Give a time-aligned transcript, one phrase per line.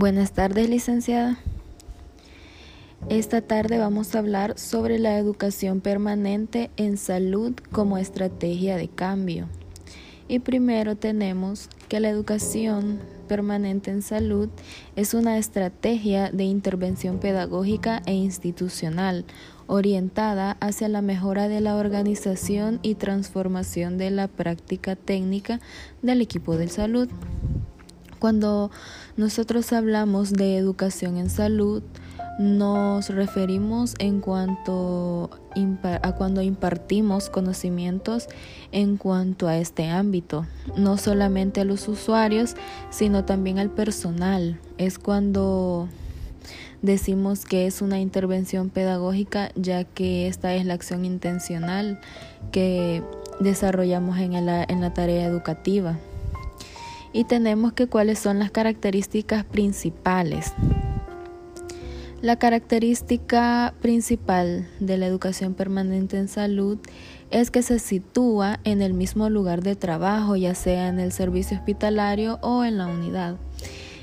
[0.00, 1.36] Buenas tardes, licenciada.
[3.10, 9.46] Esta tarde vamos a hablar sobre la educación permanente en salud como estrategia de cambio.
[10.26, 14.48] Y primero tenemos que la educación permanente en salud
[14.96, 19.26] es una estrategia de intervención pedagógica e institucional
[19.66, 25.60] orientada hacia la mejora de la organización y transformación de la práctica técnica
[26.00, 27.10] del equipo de salud.
[28.20, 28.70] Cuando
[29.16, 31.82] nosotros hablamos de educación en salud,
[32.38, 35.30] nos referimos en cuanto
[36.02, 38.28] a cuando impartimos conocimientos
[38.72, 42.56] en cuanto a este ámbito, no solamente a los usuarios,
[42.90, 44.60] sino también al personal.
[44.76, 45.88] Es cuando
[46.82, 52.00] decimos que es una intervención pedagógica, ya que esta es la acción intencional
[52.52, 53.02] que
[53.40, 55.98] desarrollamos en la, en la tarea educativa
[57.12, 60.52] y tenemos que cuáles son las características principales.
[62.22, 66.78] La característica principal de la educación permanente en salud
[67.30, 71.56] es que se sitúa en el mismo lugar de trabajo, ya sea en el servicio
[71.56, 73.36] hospitalario o en la unidad.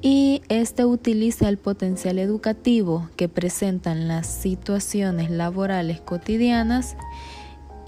[0.00, 6.96] Y este utiliza el potencial educativo que presentan las situaciones laborales cotidianas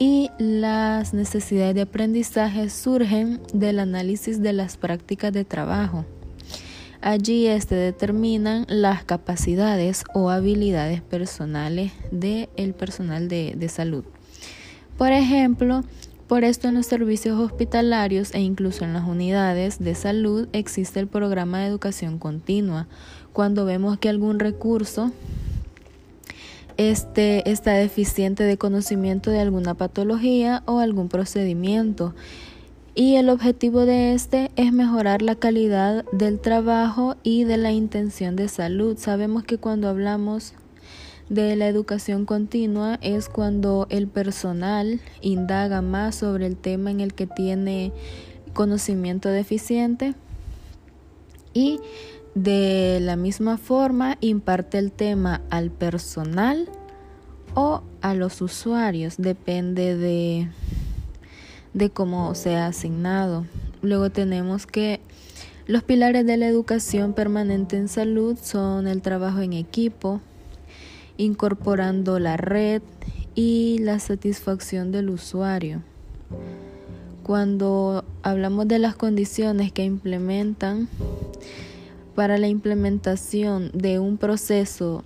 [0.00, 6.06] y las necesidades de aprendizaje surgen del análisis de las prácticas de trabajo.
[7.02, 14.04] Allí este determinan las capacidades o habilidades personales del personal de salud.
[14.96, 15.84] Por ejemplo,
[16.28, 21.08] por esto en los servicios hospitalarios e incluso en las unidades de salud existe el
[21.08, 22.86] programa de educación continua.
[23.32, 25.10] Cuando vemos que algún recurso
[26.88, 32.14] este está deficiente de conocimiento de alguna patología o algún procedimiento.
[32.94, 38.34] Y el objetivo de este es mejorar la calidad del trabajo y de la intención
[38.34, 38.96] de salud.
[38.96, 40.54] Sabemos que cuando hablamos
[41.28, 47.12] de la educación continua es cuando el personal indaga más sobre el tema en el
[47.12, 47.92] que tiene
[48.54, 50.14] conocimiento deficiente
[51.52, 51.78] y
[52.34, 56.68] de la misma forma, imparte el tema al personal
[57.54, 60.48] o a los usuarios, depende de,
[61.74, 63.46] de cómo sea asignado.
[63.82, 65.00] Luego tenemos que
[65.66, 70.20] los pilares de la educación permanente en salud son el trabajo en equipo,
[71.16, 72.82] incorporando la red
[73.34, 75.82] y la satisfacción del usuario.
[77.22, 80.88] Cuando hablamos de las condiciones que implementan,
[82.14, 85.04] para la implementación de un proceso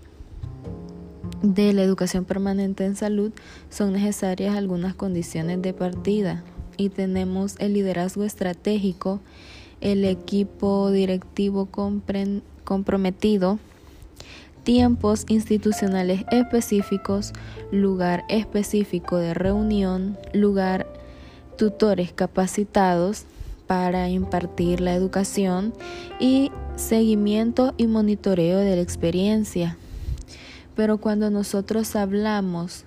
[1.45, 3.31] de la educación permanente en salud
[3.69, 6.43] son necesarias algunas condiciones de partida
[6.79, 9.21] y tenemos el liderazgo estratégico,
[9.83, 11.69] el equipo directivo
[12.65, 13.59] comprometido,
[14.63, 17.35] tiempos institucionales específicos,
[17.71, 20.87] lugar específico de reunión, lugar
[21.59, 23.25] tutores capacitados
[23.67, 25.75] para impartir la educación
[26.19, 29.77] y seguimiento y monitoreo de la experiencia.
[30.77, 32.85] Pero cuando nosotros hablamos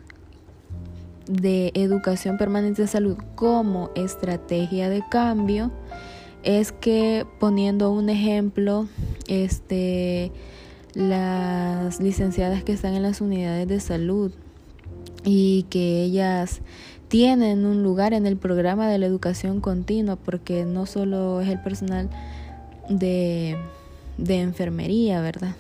[1.28, 5.72] de educación permanente de salud como estrategia de cambio,
[6.44, 8.88] es que poniendo un ejemplo,
[9.28, 10.32] este
[10.94, 14.32] las licenciadas que están en las unidades de salud
[15.24, 16.62] y que ellas
[17.08, 21.62] tienen un lugar en el programa de la educación continua porque no solo es el
[21.62, 22.10] personal
[22.90, 23.58] de,
[24.18, 25.56] de enfermería, ¿verdad?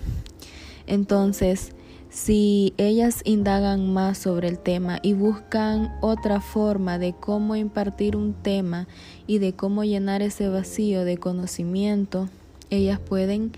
[0.88, 1.74] Entonces,
[2.18, 8.34] si ellas indagan más sobre el tema y buscan otra forma de cómo impartir un
[8.34, 8.88] tema
[9.28, 12.28] y de cómo llenar ese vacío de conocimiento,
[12.72, 13.52] ellas pueden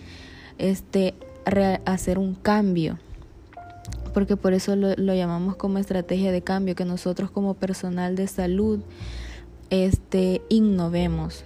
[0.57, 1.13] este,
[1.85, 2.99] hacer un cambio.
[4.13, 8.81] Porque por eso lo, llamamos como estrategia de cambio, que nosotros como personal de salud
[9.69, 11.45] este, innovemos,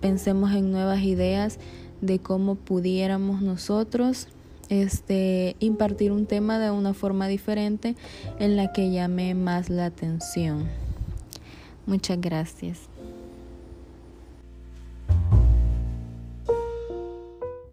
[0.00, 1.58] pensemos en nuevas ideas
[2.00, 4.28] de cómo pudiéramos nosotros
[4.68, 7.96] este, impartir un tema de una forma diferente
[8.38, 10.68] en la que llame más la atención.
[11.86, 12.88] Muchas gracias.